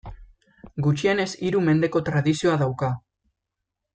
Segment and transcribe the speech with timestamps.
[0.87, 2.93] Gutxienez hiru mendeko tradizioa dauka.